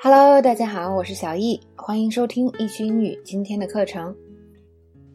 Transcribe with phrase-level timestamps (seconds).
[0.00, 4.14] Hello，大家好，我是小易，欢迎收听易趣英语今天的课程。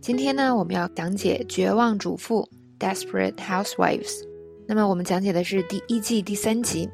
[0.02, 2.46] 今天呢，我们要讲解《绝望主妇》
[2.80, 4.28] （Desperate Housewives）。
[4.68, 6.90] 那么我们讲解的是第一季第三集。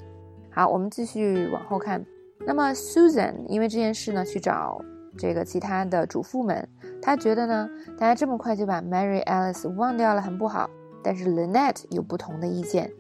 [0.51, 2.05] 好，我们继续往后看。
[2.45, 4.79] 那么 Susan 因为这件事呢，去找
[5.17, 6.69] 这个其他的主妇们，
[7.01, 7.67] 她觉得呢，
[7.97, 10.69] 大家这么快就把 Mary Alice 忘掉了，很不好。
[11.03, 12.91] 但是 Lynette 有不同的意见。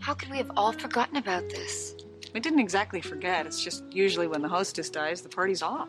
[0.00, 1.92] How could we have all forgotten about this?
[2.32, 3.46] We didn't exactly forget.
[3.46, 5.88] It's just usually when the hostess dies, the party's off.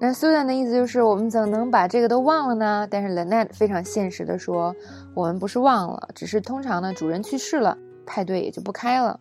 [0.00, 2.88] 那 Susan 的意思就是，我们怎么能把这个都忘了呢？
[2.90, 4.74] 但是 Lynette 非常现实的说，
[5.14, 7.76] 我们不是忘了，只是通常呢，主人去世了，
[8.06, 9.20] 派对也就不开了。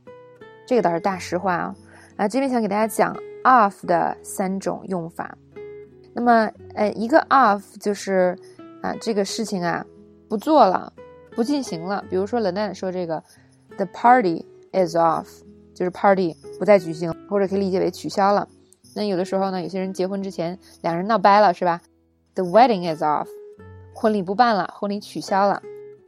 [0.66, 1.76] 这个倒是大实话啊。
[2.16, 5.38] 啊，这边想给大家讲 off 的三种用法。
[6.14, 8.36] 那么，呃，一个 off 就是
[8.82, 9.86] 啊，这个事情啊，
[10.30, 10.92] 不做了，
[11.36, 12.04] 不进行了。
[12.10, 13.22] 比如说 Lynette 说这个
[13.76, 15.28] ，the party is off。
[15.80, 18.46] 就是 party 不再举行，或者可以理解为取消了。
[18.98, 21.80] 那有的时候呢，有些人结婚之前两人闹掰了，是吧
[22.36, 23.28] ？The wedding is off，
[23.96, 25.64] 婚礼不办了，婚礼取消了，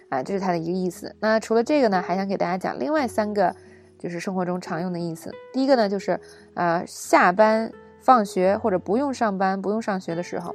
[0.09, 1.15] 啊，这是它的一个意思。
[1.21, 3.55] 那除了这个呢，还想给大家讲另外三个，
[3.97, 5.31] 就是生活中常用的意思。
[5.53, 6.19] 第一个呢，就是
[6.55, 10.53] 呃下班、放学或者不用上班、不用上学的时候，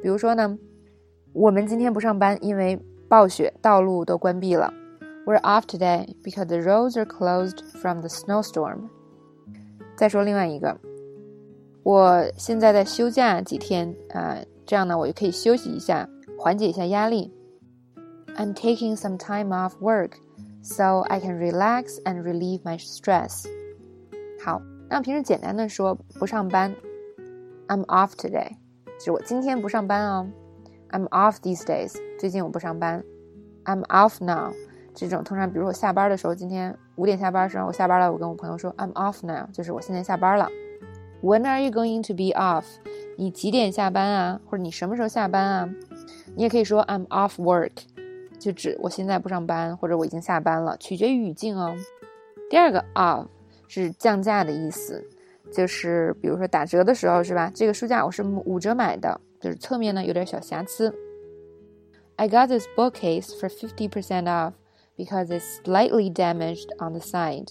[0.00, 0.56] 比如说呢，
[1.32, 4.72] 我们今天不上班，因为暴雪，道路都关闭了。
[5.25, 8.89] We're off today because the roads are closed from the snowstorm.
[9.95, 10.79] 再说另外一个，
[11.83, 17.31] 我现在在休假几天啊，这样呢，我就可以休息一下，缓解一下压力。
[18.35, 20.13] I'm taking some time off work
[20.63, 23.45] so I can relax and relieve my stress.
[24.43, 26.75] 好，那平时简单的说不上班，
[27.67, 28.57] I'm off today，
[28.97, 30.27] 就是我今天不上班哦。
[30.89, 33.03] I'm off these days，最近我不上班。
[33.65, 34.53] I'm off now。
[34.96, 40.48] 这种通常，比如我下班的时候，今天五点下班的时候，我下班了，我跟我朋友说 I'm off now，就是我现在下班了。
[41.22, 42.64] When are you going to be off？
[43.18, 44.40] 你几点下班啊？
[44.46, 45.68] 或者你什么时候下班啊？
[46.34, 47.72] 你也可以说 I'm off work，
[48.38, 51.76] 就指我现在不上班，或者我已经下班了，取决于语境哦。
[52.48, 53.26] 第二个 off
[53.68, 55.04] 是降价的意思，
[55.52, 57.52] 就是比如说打折的时候是吧？
[57.54, 60.94] 这个书架我是五折买的，就是侧面呢有点小瑕疵。
[62.16, 64.52] I got this bookcase for fifty percent off。
[64.96, 67.48] Because it's slightly damaged on the side。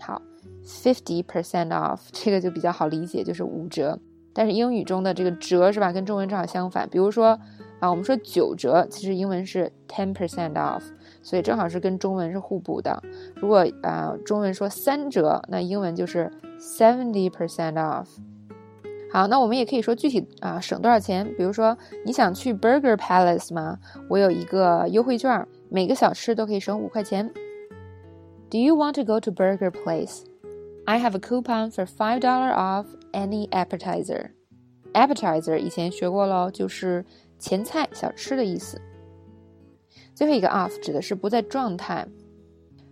[0.00, 0.22] 好
[0.64, 3.98] ，fifty percent off 这个就比较好理解，就是五折。
[4.32, 6.88] 但是英语中的这个折是吧，跟中文正好相反。
[6.88, 7.38] 比如说
[7.80, 10.82] 啊，我们说九折，其实英文是 ten percent off，
[11.20, 13.02] 所以正好是跟中文是互补的。
[13.34, 16.30] 如果啊中文说三折，那英文就是
[16.60, 18.06] seventy percent off。
[19.12, 21.26] 好，那我们也可以说具体啊省多少钱。
[21.36, 21.76] 比如说
[22.06, 23.78] 你想去 Burger Palace 吗？
[24.08, 25.44] 我有一个优惠券。
[25.69, 27.31] 每个小吃都可以省五块钱。
[28.49, 30.23] Do you want to go to Burger Place?
[30.85, 34.31] I have a coupon for five dollar off any appetizer.
[34.93, 37.03] Appetizer 以前学过喽，就是
[37.39, 38.79] 前菜、小吃的意思。
[40.13, 42.07] 最后一个 off 指的是不在状态。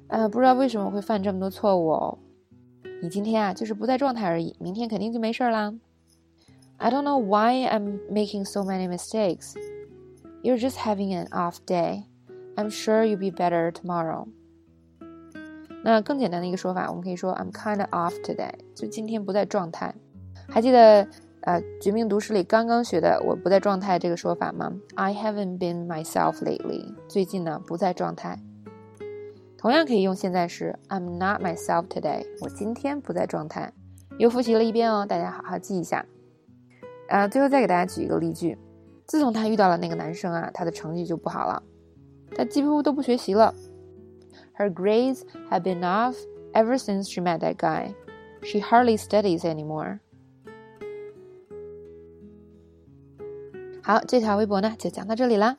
[0.07, 2.17] 呃，不知道为什么会犯这么多错误哦。
[3.01, 5.73] 你今天啊，就是不在状态而已，明天肯定就没事啦。
[6.77, 9.53] I don't know why I'm making so many mistakes.
[10.41, 12.03] You're just having an off day.
[12.58, 14.26] I'm sure you'll be better tomorrow。
[15.84, 19.94] 那更简单的一个说法，我们可以说 I'm kind of off today，就今天不在状态。
[20.48, 21.06] 还记得
[21.42, 26.92] 呃《绝命毒师》里刚刚学的我不在状态这个说法吗？I haven't been myself lately。
[27.06, 28.36] 最近呢不在状态。
[29.56, 32.26] 同样可以用现在时 I'm not myself today。
[32.40, 33.72] 我今天不在状态。
[34.18, 36.04] 又复习了一遍哦，大家好好记一下。
[37.08, 38.58] 啊，最后再给大家举一个例句。
[39.06, 41.62] 自从他遇到了那个男生啊，他的成绩就不好了。
[42.37, 43.53] 她几乎都不学习了。
[44.57, 46.15] Her grades have been off
[46.53, 47.93] ever since she met that guy.
[48.43, 49.99] She hardly studies anymore.
[53.81, 55.57] 好，这条微博呢就讲到这里啦。